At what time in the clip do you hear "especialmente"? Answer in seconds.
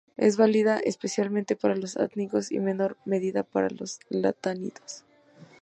0.79-1.55